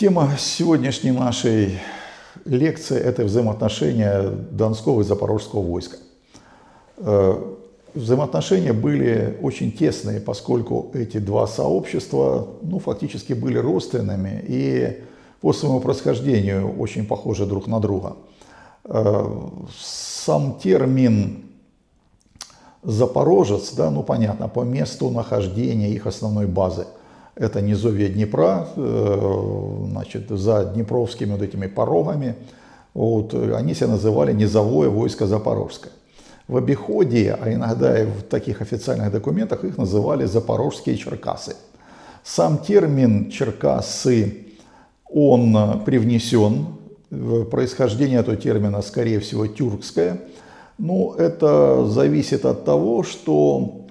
[0.00, 1.78] Тема сегодняшней нашей
[2.46, 5.98] лекции– это взаимоотношения Донского и Запорожского войска.
[6.96, 7.34] Э,
[7.92, 15.02] взаимоотношения были очень тесные, поскольку эти два сообщества ну, фактически были родственными и
[15.42, 18.16] по своему происхождению очень похожи друг на друга.
[18.84, 19.26] Э,
[19.78, 21.49] сам термин
[22.82, 26.86] «запорожец», да, ну понятно, по месту нахождения их основной базы–
[27.40, 32.34] это низовье Днепра, э, значит, за днепровскими вот этими порогами.
[32.92, 35.92] Вот, они себя называли низовое войско Запорожское.
[36.48, 41.56] В обиходе, а иногда и в таких официальных документах их называли запорожские черкасы.
[42.24, 44.48] Сам термин черкасы,
[45.08, 46.66] он привнесен,
[47.50, 50.20] происхождение этого термина, скорее всего, тюркское.
[50.82, 53.82] Ну, это зависит от того, что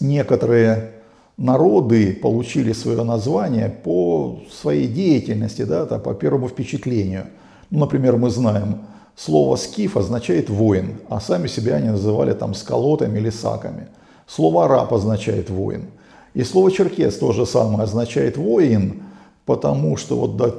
[0.00, 0.92] некоторые
[1.36, 7.26] народы получили свое название по своей деятельности, да, по первому впечатлению.
[7.68, 8.78] Ну, например, мы знаем,
[9.14, 13.88] слово «скиф» означает «воин», а сами себя они называли там сколотами или саками.
[14.26, 15.84] Слово «араб» означает «воин».
[16.32, 19.02] И слово «черкес» тоже самое означает «воин»,
[19.44, 20.50] потому что вот да,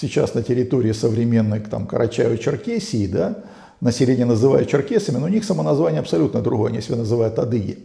[0.00, 3.38] сейчас на территории современной там, Карачаево-Черкесии, да,
[3.80, 7.78] население называют черкесами, но у них самоназвание абсолютно другое, они себя называют адыги.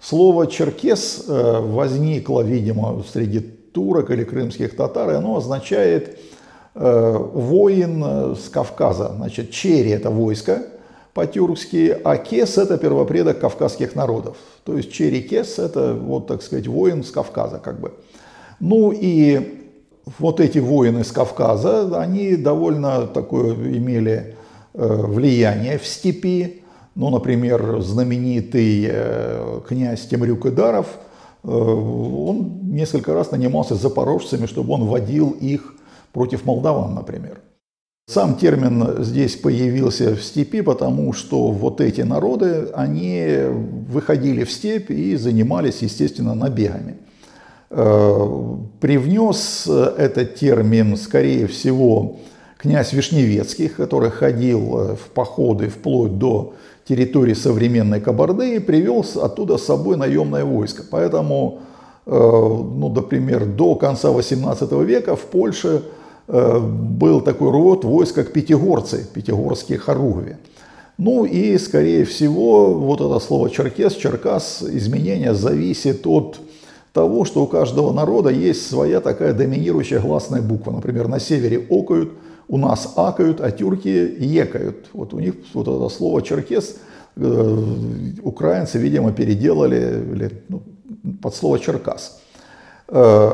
[0.00, 6.18] Слово «черкес» возникло, видимо, среди турок или крымских татар, и оно означает
[6.74, 9.12] э, воин э, с Кавказа.
[9.16, 10.62] Значит, чери– это войско
[11.14, 14.36] по-тюркски, а кес– это первопредок кавказских народов.
[14.64, 17.92] То есть чери-кес– это, вот так сказать, воин с Кавказа как бы.
[18.60, 19.66] Ну и
[20.18, 24.36] вот эти воины с Кавказа, они довольно такое имели
[24.74, 26.60] влияние в степи,
[26.94, 30.86] ну, например, знаменитый э, князь Темрюк Идаров,
[31.42, 35.76] э, он несколько раз нанимался запорожцами, чтобы он водил их
[36.12, 37.40] против молдаван, например.
[38.08, 43.44] Сам термин здесь появился в степи, потому что вот эти народы, они
[43.88, 46.96] выходили в степь и занимались, естественно, набегами.
[47.70, 52.18] Э, привнес этот термин, скорее всего,
[52.60, 56.54] князь Вишневецкий, который ходил в походы вплоть до
[56.86, 60.82] территории современной Кабарды и привел оттуда с собой наемное войско.
[60.90, 61.60] Поэтому,
[62.06, 65.82] э, ну, например, до конца 18 века в Польше
[66.28, 70.36] э, был такой род войск, как пятигорцы, пятигорские хоругви.
[70.98, 76.40] Ну и, скорее всего, вот это слово черкес, черкас, изменение зависит от
[76.92, 80.72] того, что у каждого народа есть своя такая доминирующая гласная буква.
[80.72, 82.10] Например, на севере окают,
[82.50, 83.88] у нас акают, а тюрки
[84.18, 84.88] екают.
[84.92, 86.78] Вот у них вот это слово черкес
[87.14, 87.64] э,
[88.22, 90.62] украинцы, видимо, переделали или, ну,
[91.22, 92.20] под слово черкас.
[92.88, 93.30] Э,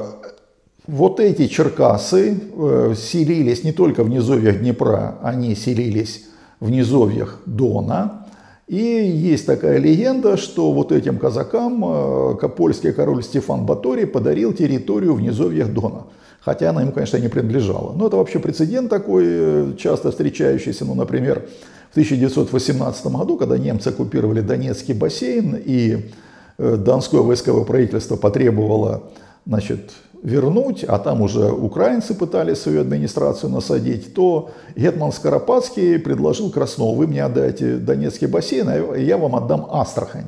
[0.86, 6.26] вот эти черкасы э, селились не только в низовьях Днепра, они селились
[6.60, 8.26] в низовьях Дона.
[8.68, 15.22] И есть такая легенда, что вот этим казакам польский король Стефан Баторий подарил территорию в
[15.22, 16.04] низовьях Дона
[16.46, 17.92] хотя она ему, конечно, не принадлежала.
[17.92, 21.48] Но это вообще прецедент такой, э, часто встречающийся, ну, например,
[21.90, 26.12] в 1918 году, когда немцы оккупировали Донецкий бассейн, и
[26.58, 29.02] э, Донское войсковое правительство потребовало
[29.44, 29.90] значит,
[30.22, 37.08] вернуть, а там уже украинцы пытались свою администрацию насадить, то Гетман Скоропадский предложил Краснову, вы
[37.08, 40.26] мне отдайте Донецкий бассейн, а я вам отдам Астрахань.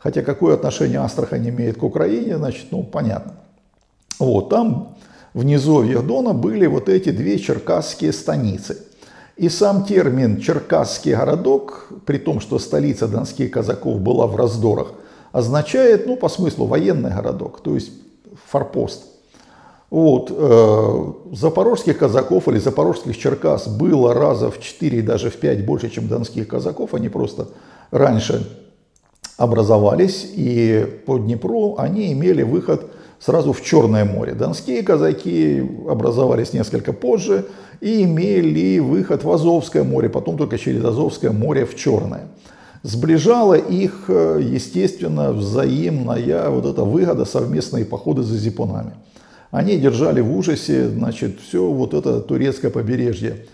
[0.00, 3.34] Хотя какое отношение Астрахань имеет к Украине, значит, ну, понятно.
[4.18, 4.96] Вот, там
[5.34, 8.78] в низовьях Дона были вот эти две черкасские станицы.
[9.36, 14.92] И сам термин «черкасский городок», при том, что столица донских казаков была в раздорах,
[15.32, 17.90] означает, ну, по смыслу, военный городок, то есть
[18.48, 19.04] форпост.
[19.88, 25.88] Вот, э, запорожских казаков или запорожских черкас было раза в 4, даже в 5 больше,
[25.90, 26.94] чем донских казаков.
[26.94, 27.48] Они просто
[27.90, 28.46] раньше
[29.36, 32.90] образовались, и по Днепру они имели выход
[33.20, 34.32] сразу в Черное море.
[34.32, 37.46] Донские казаки образовались несколько позже
[37.80, 42.28] и имели выход в Азовское море, потом только через Азовское море в Черное.
[42.82, 48.92] Сближала их, естественно, взаимная вот эта выгода, совместные походы за зипунами.
[49.50, 53.44] Они держали в ужасе, значит, все вот это турецкое побережье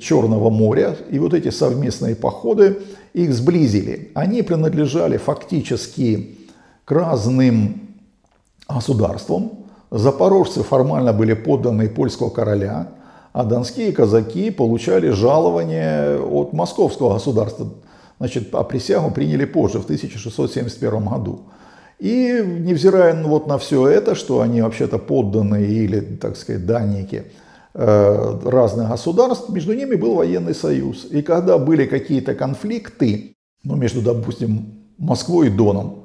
[0.00, 2.78] Черного моря, и вот эти совместные походы
[3.12, 4.12] их сблизили.
[4.14, 6.36] Они принадлежали фактически
[6.84, 7.89] к разным
[8.74, 9.52] государством.
[9.90, 12.88] Запорожцы формально были подданы польского короля,
[13.32, 17.68] а донские казаки получали жалование от московского государства.
[18.18, 21.40] Значит, а присягу приняли позже, в 1671 году.
[21.98, 27.24] И невзирая вот на все это, что они вообще-то подданные или, так сказать, данники
[27.74, 31.06] э, разных государств, между ними был военный союз.
[31.10, 33.34] И когда были какие-то конфликты,
[33.64, 35.99] ну, между, допустим, Москвой и Доном,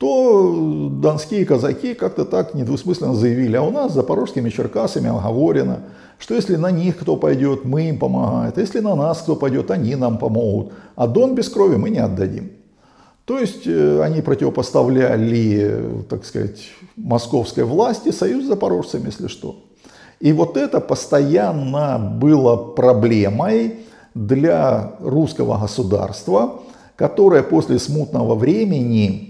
[0.00, 5.80] то донские казаки как-то так недвусмысленно заявили, а у нас с запорожскими черкасами оговорено,
[6.18, 9.70] что если на них кто пойдет, мы им помогаем, а если на нас кто пойдет,
[9.70, 12.52] они нам помогут, а Дон без крови мы не отдадим.
[13.26, 16.62] То есть э, они противопоставляли, так сказать,
[16.96, 19.62] московской власти союз с запорожцами, если что.
[20.18, 23.80] И вот это постоянно было проблемой
[24.14, 26.62] для русского государства,
[26.96, 29.29] которое после смутного времени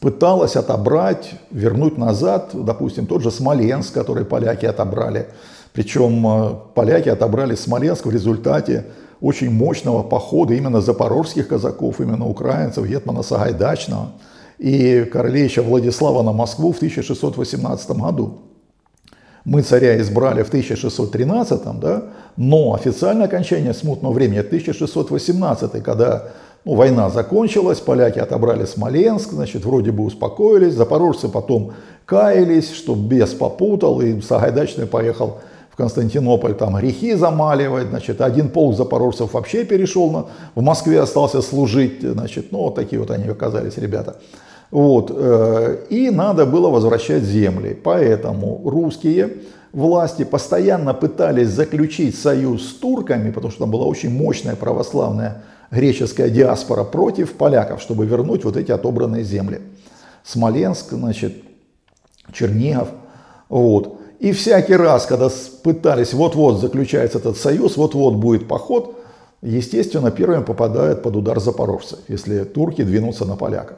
[0.00, 5.28] пыталась отобрать, вернуть назад, допустим, тот же Смоленск, который поляки отобрали.
[5.72, 8.86] Причем э, поляки отобрали Смоленск в результате
[9.20, 14.12] очень мощного похода именно запорожских казаков, именно украинцев, Гетмана Сагайдачного
[14.58, 18.38] и королевича Владислава на Москву в 1618 году.
[19.44, 22.02] Мы царя избрали в 1613, да,
[22.36, 26.28] но официальное окончание смутного времени 1618, когда
[26.68, 31.72] ну, война закончилась, поляки отобрали Смоленск, значит, вроде бы успокоились, запорожцы потом
[32.04, 35.38] каялись, что бес попутал, и Сагайдачный поехал
[35.70, 41.40] в Константинополь там грехи замаливать, значит, один полк запорожцев вообще перешел, на, в Москве остался
[41.40, 44.16] служить, значит, ну, вот такие вот они оказались ребята.
[44.70, 49.38] Вот, э, и надо было возвращать земли, поэтому русские
[49.72, 56.30] власти постоянно пытались заключить союз с турками, потому что там была очень мощная православная греческая
[56.30, 59.60] диаспора против поляков, чтобы вернуть вот эти отобранные земли.
[60.24, 61.34] Смоленск, значит,
[62.32, 62.88] Чернигов.
[63.48, 64.00] Вот.
[64.18, 65.30] И всякий раз, когда
[65.62, 68.96] пытались, вот-вот заключается этот союз, вот-вот будет поход,
[69.42, 73.76] естественно, первыми попадают под удар запорожцы, если турки двинутся на поляков.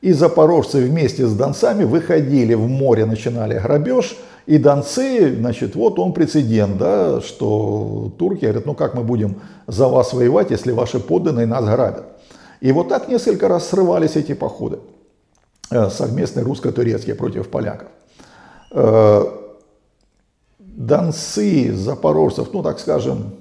[0.00, 4.16] И запорожцы вместе с донцами выходили в море, начинали грабеж–
[4.46, 9.88] и донцы, значит, вот он прецедент, да, что турки говорят, ну как мы будем за
[9.88, 12.04] вас воевать, если ваши подданные нас грабят.
[12.60, 14.80] И вот так несколько раз срывались эти походы
[15.70, 17.88] э, совместные русско-турецкие против поляков.
[18.70, 19.24] Э,
[20.58, 23.34] донцы, запорожцев, ну так скажем,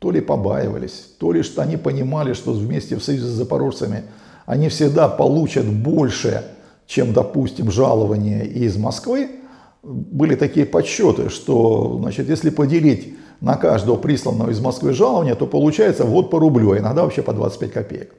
[0.00, 4.04] то ли побаивались, то ли что они понимали, что вместе в союзе с запорожцами
[4.44, 6.44] они всегда получат больше,
[6.86, 9.37] чем, допустим, жалование из Москвы,
[9.82, 16.04] были такие подсчеты, что значит, если поделить на каждого присланного из Москвы жалования, то получается
[16.04, 18.14] вот по рублю, а иногда вообще по 25 копеек.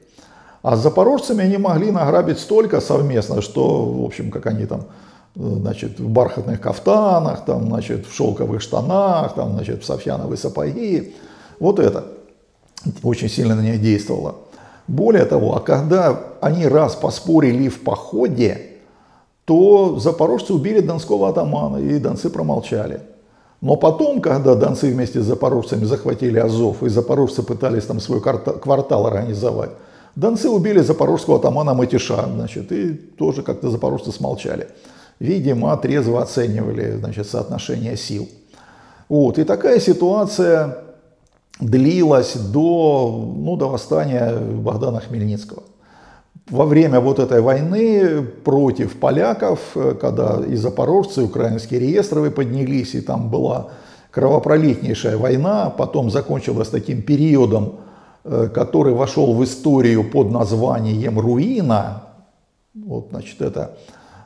[0.62, 4.86] А с запорожцами они могли награбить столько совместно, что, в общем, как они там,
[5.34, 11.14] значит, в бархатных кафтанах, там, значит, в шелковых штанах, там, значит, в софьяновые сапоги.
[11.58, 12.04] Вот это
[13.02, 14.36] очень сильно на них действовало.
[14.86, 18.69] Более того, а когда они раз поспорили в походе,
[19.50, 23.00] то запорожцы убили донского атамана, и донцы промолчали.
[23.60, 29.08] Но потом, когда донцы вместе с запорожцами захватили Азов, и запорожцы пытались там свой квартал
[29.08, 29.70] организовать,
[30.14, 34.68] донцы убили запорожского атамана Матиша, значит, и тоже как-то запорожцы смолчали.
[35.18, 38.28] Видимо, трезво оценивали значит, соотношение сил.
[39.08, 39.36] Вот.
[39.40, 40.76] И такая ситуация
[41.58, 45.64] длилась до, ну, до восстания Богдана Хмельницкого
[46.50, 52.94] во время вот этой войны против поляков, э, когда и запорожцы, и украинские реестровы поднялись,
[52.94, 53.68] и там была
[54.10, 57.76] кровопролитнейшая война, потом закончилась таким периодом,
[58.24, 62.02] э, который вошел в историю под названием «Руина».
[62.74, 63.76] Вот, значит, это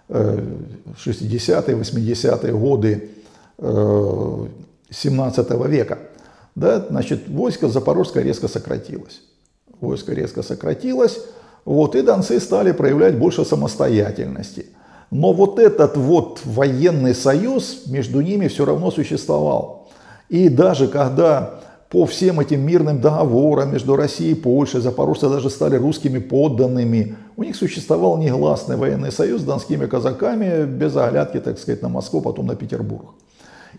[0.08, 3.10] 60-е, 80-е годы
[3.58, 5.98] 17 э, века.
[6.54, 9.22] Да, значит, войско Запорожское резко сократилось.
[9.80, 11.20] Войско резко сократилось,
[11.64, 14.66] вот, и донцы стали проявлять больше самостоятельности.
[15.10, 19.88] Но вот этот вот военный союз между ними все равно существовал.
[20.28, 25.76] И даже когда по всем этим мирным договорам между Россией и Польшей запорожцы даже стали
[25.76, 31.82] русскими подданными, у них существовал негласный военный союз с донскими казаками без оглядки, так сказать,
[31.82, 33.14] на Москву, потом на Петербург.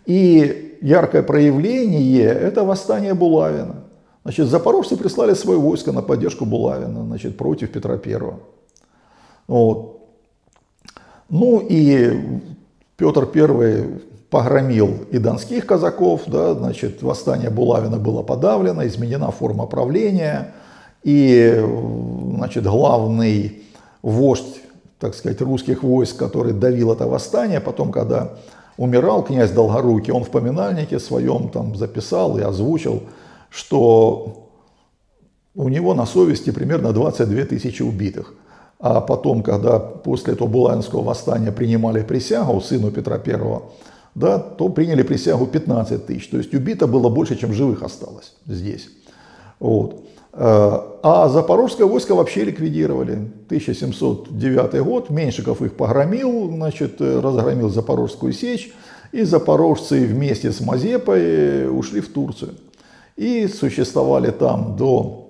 [0.06, 3.85] И яркое проявление– это восстание Булавина.
[4.26, 8.40] Значит, запорожцы прислали свое войско на поддержку Булавина значит, против Петра Первого.
[9.48, 10.00] Вот.
[11.30, 12.42] Ну и
[12.98, 14.02] Петр Первый
[14.32, 20.56] погромил и донских казаков, да, значит, восстание Булавина было подавлено, изменена форма правления,
[21.04, 21.64] и
[22.36, 23.62] значит, главный
[24.02, 24.60] вождь,
[25.00, 28.34] так сказать, русских войск, который давил это восстание, потом, когда
[28.78, 33.04] умирал князь Долгорукий, он в поминальнике своем там записал и озвучил,
[33.56, 34.50] что
[35.56, 38.34] у него на совести примерно 22 тысячи убитых.
[38.78, 43.62] а потом, когда после этого Буланского восстания принимали присягу сыну Петра I,
[44.16, 46.28] да, то приняли присягу 15 тысяч.
[46.28, 48.90] То есть убито было больше, чем живых осталось здесь.
[49.60, 50.04] Вот.
[50.34, 53.14] Э, а запорожское войско вообще ликвидировали.
[53.48, 58.74] 1709 год, Меньшиков их погромил, значит, разгромил Запорожскую сечь,
[59.14, 62.56] и запорожцы вместе с Мазепой ушли в Турцию.
[63.16, 65.26] И существовали там до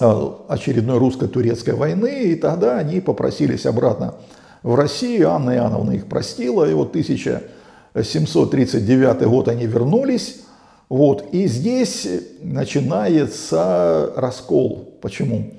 [0.00, 4.16] Э, очередной русско-турецкой войны, и тогда они попросились обратно
[4.64, 10.40] в Россию, Анна Иоанновна их простила, и вот 1739 год они вернулись,
[10.88, 12.08] вот, и здесь
[12.42, 14.98] начинается раскол.
[15.00, 15.52] Почему?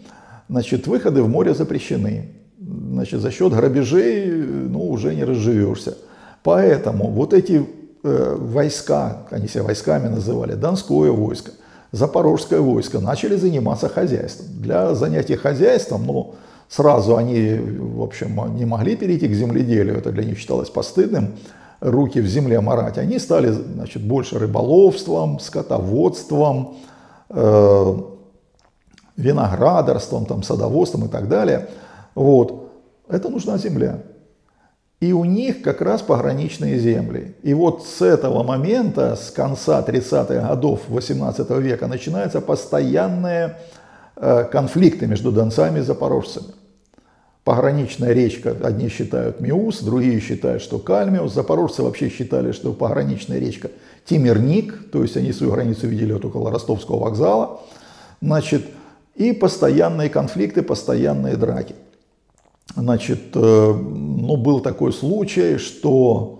[0.49, 2.31] Значит, выходы в море запрещены.
[2.59, 5.97] Значит, за счет грабежей, ну, уже не разживешься.
[6.43, 7.65] Поэтому вот эти
[8.05, 11.51] э, войска, они себя войсками называли, Донское войско–
[11.95, 14.47] запорожское войско начали заниматься хозяйством.
[14.59, 16.35] Для занятия хозяйством, ну,
[16.67, 21.35] сразу они, в общем, не могли перейти к земледелию, это для них считалось постыдным,
[21.79, 22.97] руки в земле морать.
[22.97, 26.75] Они стали, значит, больше рыболовством, скотоводством,
[27.29, 27.95] э,
[29.15, 31.69] виноградарством, там, садоводством и так далее.
[32.13, 32.71] Вот.
[33.07, 33.99] Это нужна земля.
[35.01, 37.35] И у них как раз пограничные земли.
[37.43, 43.57] И вот с этого момента, с конца 30-х годов 18 века, начинаются постоянные
[44.15, 46.47] э, конфликты между донцами и запорожцами.
[47.43, 51.31] Пограничная речка, одни считают Миус, другие считают, что Кальмиус.
[51.31, 53.69] Запорожцы вообще считали, что пограничная речка
[54.05, 57.61] Тимирник, то есть они свою границу видели вот около ростовского вокзала.
[58.19, 58.65] Значит,
[59.13, 61.75] и постоянные конфликты, постоянные драки.
[62.73, 66.39] Значит, э, ну, был такой случай, что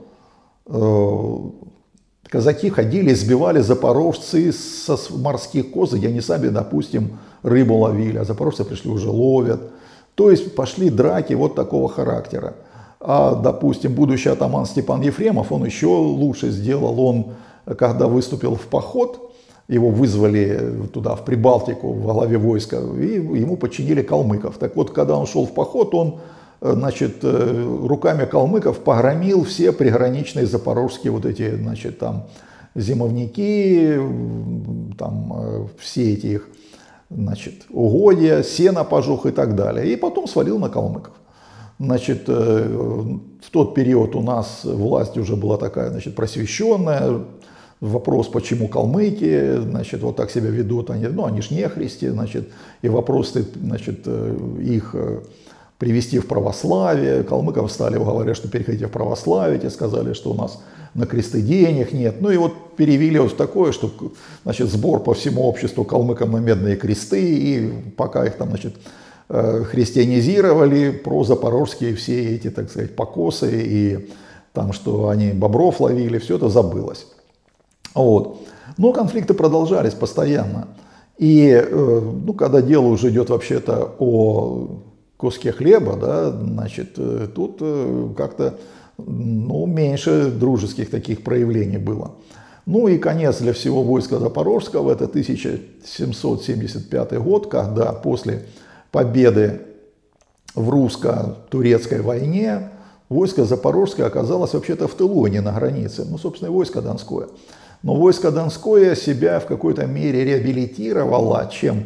[0.65, 1.38] э,
[2.29, 8.63] казаки ходили, сбивали запорожцы со морских коз, и они сами, допустим, рыбу ловили, а запорожцы
[8.65, 9.62] пришли уже ловят.
[10.15, 12.55] То есть пошли драки вот такого характера.
[13.00, 17.34] А, допустим, будущий атаман Степан Ефремов, он еще лучше сделал, он,
[17.77, 19.25] когда выступил в поход,
[19.67, 24.57] его вызвали туда, в Прибалтику, в главе войска, и ему подчинили калмыков.
[24.57, 26.19] Так вот, когда он шел в поход, он
[26.62, 32.27] э, значит, э, руками калмыков погромил все приграничные запорожские вот эти, значит, там,
[32.75, 34.00] зимовники,
[35.00, 36.48] там, э, все эти их,
[37.10, 39.91] значит, угодья, сено пожух и так далее.
[39.91, 41.13] И потом свалил на калмыков.
[41.77, 47.25] Значит, в тот период у нас власть уже была такая, значит, просвещенная,
[47.82, 52.50] вопрос, почему калмыки, значит, вот так себя ведут, они, ну, они ж не христи, значит,
[52.82, 55.20] и вопрос, значит, э, их э,
[55.77, 60.62] привести в православие, калмыкам стали говорить, что переходите в православие, те сказали, что у нас
[60.94, 63.91] на кресты денег нет, ну и вот перевели вот в такое, что,
[64.44, 68.75] значит, сбор по всему обществу калмыкам на медные кресты, и пока их там, значит,
[69.27, 74.10] э, христианизировали, про запорожские все эти, так сказать, покосы и
[74.53, 77.05] там, что они бобров ловили, все это забылось.
[77.95, 78.41] Вот.
[78.77, 80.67] Но конфликты продолжались постоянно.
[81.17, 84.81] И э, ну, когда дело уже идет вообще-то о
[85.17, 88.55] куске хлеба, да, значит, э, тут э, как-то
[88.97, 92.15] ну, меньше дружеских таких проявлений было.
[92.65, 98.45] Ну и конец для всего войска Запорожского, это 1775 год, когда после
[98.91, 99.61] победы
[100.55, 102.71] в русско-турецкой войне
[103.09, 106.05] войско Запорожское оказалось вообще-то в тылу, а не на границе.
[106.09, 107.27] Ну, собственно, войско Донское.
[107.84, 111.84] Но войско Донское себя в какой-то мере реабилитировало, чем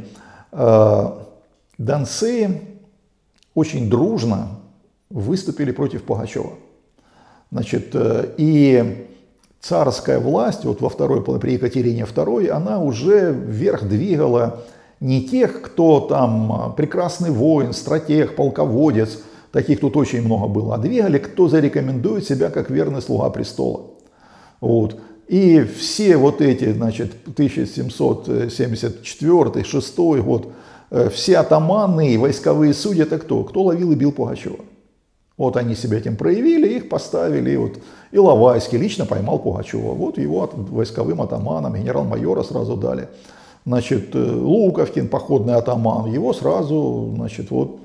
[0.52, 1.06] э,
[1.78, 2.62] донцы
[3.54, 4.60] очень дружно
[5.10, 6.54] выступили против Пугачева.
[7.52, 9.08] Значит, э, и
[9.60, 14.62] царская власть, вот во второй, при Екатерине II, она уже вверх двигала
[15.00, 19.20] не тех, кто там прекрасный воин, стратег, полководец,
[19.52, 23.88] таких тут очень много было, а двигали, кто зарекомендует себя как верный слуга престола.
[24.62, 25.00] Вот.
[25.30, 30.48] И все вот эти, значит, 1774 6 год,
[30.90, 33.44] э, все атаманы и войсковые судьи, это кто?
[33.44, 34.58] Кто ловил и бил Пугачева.
[35.38, 37.56] Вот они себя этим проявили, их поставили.
[37.58, 37.74] Вот
[38.12, 39.94] Иловайский лично поймал Пугачева.
[39.94, 43.08] Вот его войсковым атаманом, генерал-майора сразу дали.
[43.68, 47.78] Значит, э, Луковкин, походный атаман, его сразу, значит, вот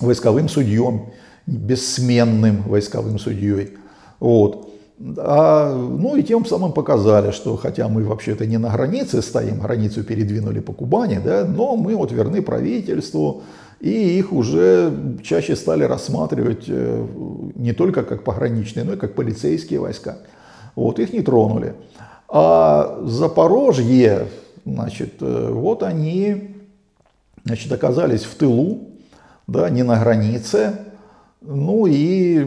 [0.00, 1.10] войсковым судьем,
[1.46, 3.76] бессменным войсковым судьей.
[4.18, 4.69] Вот.
[5.16, 10.04] А, ну и тем самым показали, что хотя мы вообще-то не на границе стоим, границу
[10.04, 13.42] передвинули по Кубани, да, но мы вот верны правительству,
[13.80, 14.92] и их уже
[15.22, 17.06] чаще стали рассматривать э,
[17.54, 20.18] не только как пограничные, но и как полицейские войска.
[20.76, 21.74] Вот их не тронули.
[22.28, 24.26] А Запорожье,
[24.66, 26.56] значит, э, вот они
[27.46, 28.80] значит, оказались в тылу,
[29.46, 30.74] да, не на границе.
[31.40, 32.46] Ну и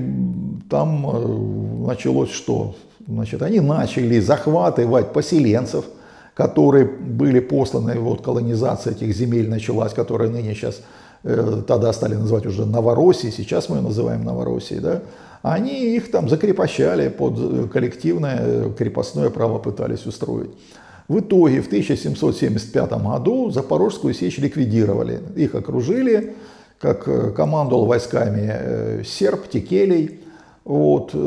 [0.70, 2.76] там э, началось что?
[3.08, 5.86] Значит, они начали захватывать поселенцев,
[6.34, 10.82] которые были посланы, вот колонизация этих земель началась, которая ныне сейчас,
[11.24, 15.02] э, тогда стали называть уже Новороссией, сейчас мы ее называем Новороссией, да,
[15.44, 20.52] они их там закрепощали под э, коллективное крепостное право пытались устроить.
[21.08, 25.20] В итоге в 1775 году Запорожскую сечь ликвидировали.
[25.36, 26.34] Их окружили,
[26.80, 30.22] как э, командовал войсками э, серб Текелей,
[30.66, 31.18] вот, э,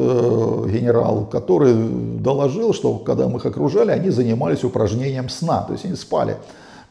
[0.71, 5.95] генерал, который доложил, что когда мы их окружали, они занимались упражнением сна, то есть они
[5.95, 6.37] спали.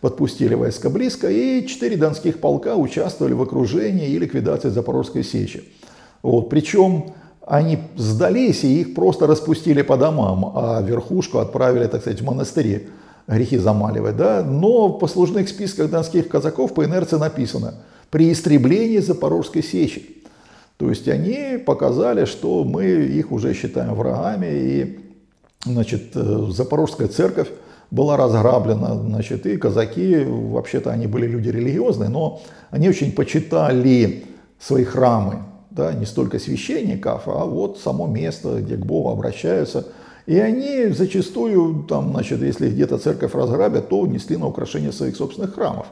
[0.02, 5.64] Подпустили войска близко, и четыре донских полка участвовали в окружении и ликвидации Запорожской сечи.
[6.22, 7.14] Вот, причем
[7.48, 12.90] они сдались и их просто распустили по домам, а верхушку отправили, так сказать, в монастыри
[13.28, 14.18] грехи замаливать.
[14.18, 14.44] Да?
[14.44, 17.76] Но в послужных списках донских казаков по инерции написано
[18.12, 20.25] «при истреблении Запорожской сечи».
[20.78, 25.00] То есть они показали, что мы их уже считаем врагами, и
[25.64, 27.48] значит, э, Запорожская церковь
[27.92, 32.42] была разграблена, значит, и казаки, вообще-то они были люди религиозные, но
[32.72, 34.26] они очень почитали
[34.60, 39.86] свои храмы, да, не столько священников, а вот само место, где к Богу обращаются.
[40.26, 45.54] И они зачастую, там, значит, если где-то церковь разграбят, то несли на украшение своих собственных
[45.54, 45.86] храмов.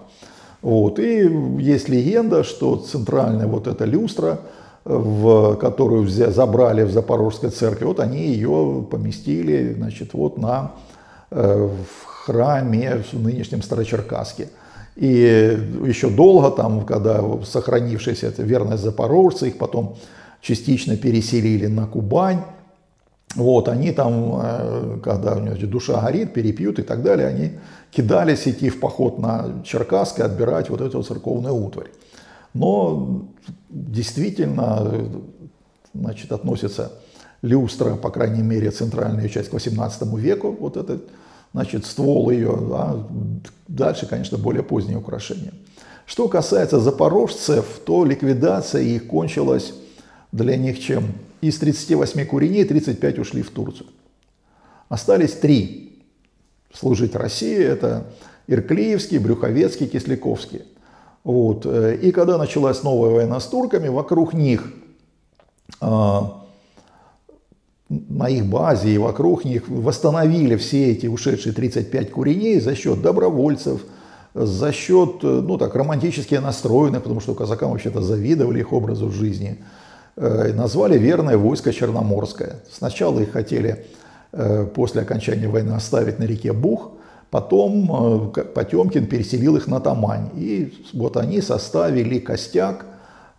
[0.62, 0.98] Вот.
[0.98, 4.40] И есть легенда, что центральная вот эта люстра,
[4.86, 10.74] в, которую взя, забрали в Запорожской церкви, вот они ее поместили значит, вот на,
[11.32, 14.50] э, в храме в нынешнем Старочеркасске.
[14.96, 19.96] И еще долго там, когда сохранившаяся эта верность запорожцы, их потом
[20.42, 22.42] частично переселили на Кубань.
[23.36, 27.52] Вот, они там, э, когда у них душа горит, перепьют и так далее, они
[27.90, 31.88] кидались идти в поход на Черкасск и отбирать вот эту церковную утварь.
[32.54, 33.28] Но
[33.70, 35.10] действительно,
[35.94, 36.92] значит, относится
[37.42, 41.10] люстра, по крайней мере, центральная часть к 18 веку, вот этот
[41.54, 43.08] значит, ствол ее, а
[43.68, 45.54] дальше, конечно, более поздние украшения.
[46.06, 49.74] Что касается запорожцев, то ликвидация их кончилась
[50.32, 51.14] для них чем?
[51.42, 53.88] Из 38 куреней 35 ушли в Турцию.
[54.90, 56.04] Остались три
[56.74, 57.58] служить России.
[57.58, 58.08] Это
[58.48, 60.64] Ирклеевский, Брюховецкий, Кисляковский.
[61.24, 61.66] Вот.
[61.66, 64.74] И когда началась новая война с турками, вокруг них
[65.80, 66.44] а,
[67.90, 73.82] на их базе и вокруг них восстановили все эти ушедшие 35 куреней за счет добровольцев,
[74.34, 79.60] за счет, ну так, романтически настроенных, потому что казакам вообще-то завидовали их образу жизни,
[80.16, 82.64] э, назвали верное войско Черноморское.
[82.72, 83.86] Сначала их хотели
[84.32, 86.92] э, после окончания войны оставить на реке Бух,
[87.34, 90.30] потом э, Потемкин переселил их на Тамань.
[90.36, 92.86] И вот они составили костяк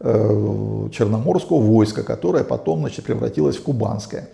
[0.01, 4.29] Черноморского войска, которое потом значит, превратилось в Кубанское.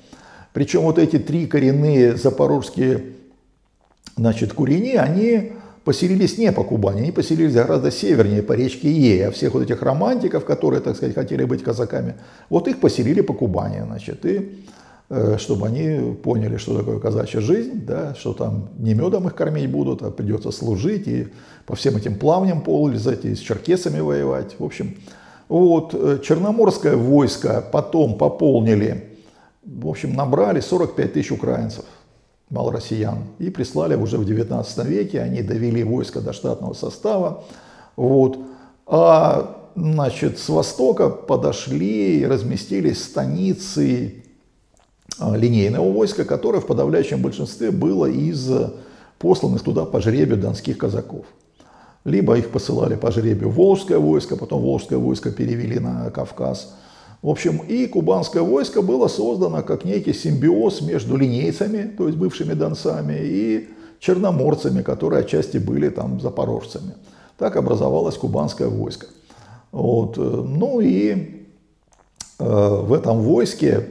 [0.54, 3.04] Причем вот эти три коренные запорожские
[4.16, 5.52] значит, курени, они
[5.84, 9.28] поселились не по Кубани, они поселились гораздо севернее, по речке Е.
[9.28, 12.14] А всех вот этих романтиков, которые, так сказать, хотели быть казаками,
[12.48, 14.42] вот их поселили по Кубани, значит, и э,
[15.38, 20.02] чтобы они поняли, что такое казачья жизнь, да, что там не медом их кормить будут,
[20.02, 21.28] а придется служить и
[21.66, 24.54] по всем этим плавням ползать, и с черкесами воевать.
[24.58, 24.96] В общем,
[25.48, 29.10] вот, э, Черноморское войско потом пополнили
[29.64, 31.84] в общем, набрали 45 тысяч украинцев,
[32.48, 37.44] малороссиян, и прислали уже в 19 веке, они довели войско до штатного состава,
[37.96, 38.38] вот,
[38.86, 44.19] а значит, с востока подошли и разместились станицы
[45.18, 48.50] линейного войска, которое в подавляющем большинстве было из
[49.18, 51.26] посланных туда по жребию донских казаков.
[52.04, 56.74] Либо их посылали по жребию Волжское войско, потом Волжское войско перевели на Кавказ–
[57.22, 62.54] в общем, и кубанское войско было создано как некий симбиоз между линейцами, то есть бывшими
[62.54, 63.68] донцами, и
[63.98, 66.94] черноморцами, которые отчасти были там запорожцами.
[67.36, 69.06] Так образовалось кубанское войско.
[69.70, 70.16] Вот.
[70.16, 71.46] Ну и
[72.38, 73.86] э, в этом войске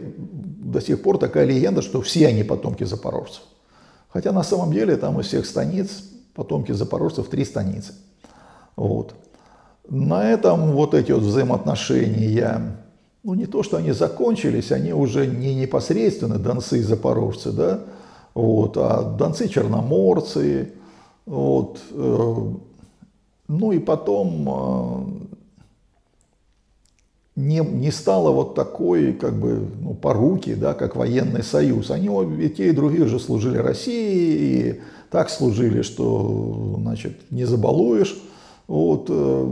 [0.71, 3.43] до сих пор такая легенда, что все они потомки запорожцев.
[4.10, 6.03] Хотя на самом деле там из всех станиц
[6.34, 7.93] потомки запорожцев три станицы.
[8.75, 9.13] Вот.
[9.89, 12.79] На этом вот эти вот взаимоотношения
[13.23, 17.82] ну не то, что они закончились, они уже не непосредственно донцы и запорожцы, да,
[18.34, 20.73] вот, а донцы-черноморцы,
[21.25, 22.36] вот, э,
[23.47, 25.38] ну и потом э,
[27.39, 31.89] не, не стало вот такой, как бы, ну, поруки, да, как военный союз.
[31.89, 32.10] Они
[32.43, 38.21] и те, и другие же служили России, и так служили, что, значит, не забалуешь.
[38.67, 39.47] Вот, э,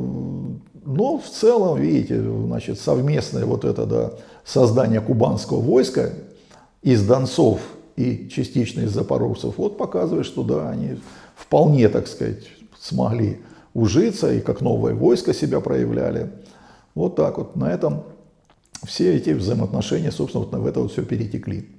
[0.86, 4.12] но в целом, видите, значит, совместное вот это да,
[4.44, 6.12] создание кубанского войска
[6.84, 7.62] из донцов
[7.96, 10.98] и частично из запорожцев, вот показывает, что да, они
[11.36, 12.44] вполне, так сказать,
[12.80, 13.40] смогли
[13.74, 16.30] ужиться и как новое войско себя проявляли.
[16.98, 17.56] Вот так вот.
[17.56, 18.04] На этом
[18.84, 21.70] все эти взаимоотношения, собственно, вот в это вот все перетекли.